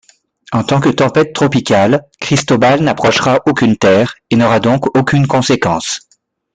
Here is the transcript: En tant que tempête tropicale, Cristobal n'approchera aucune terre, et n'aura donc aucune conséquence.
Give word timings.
En 0.51 0.63
tant 0.63 0.79
que 0.79 0.89
tempête 0.89 1.31
tropicale, 1.31 2.07
Cristobal 2.19 2.81
n'approchera 2.81 3.39
aucune 3.45 3.77
terre, 3.77 4.15
et 4.31 4.35
n'aura 4.35 4.59
donc 4.59 4.87
aucune 4.97 5.27
conséquence. 5.27 6.07